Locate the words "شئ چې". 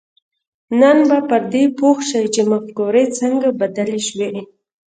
2.09-2.41